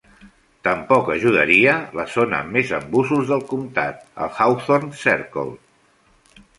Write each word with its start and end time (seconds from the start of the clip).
Tampoc 0.67 1.11
ajudaria 1.15 1.75
la 1.99 2.07
zona 2.15 2.39
amb 2.45 2.57
més 2.57 2.73
embussos 2.79 3.31
del 3.35 3.47
comtat, 3.55 4.03
el 4.27 4.35
Hawthorne 4.43 5.03
Circle. 5.07 5.49